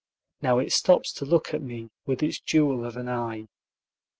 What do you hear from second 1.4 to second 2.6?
at me with its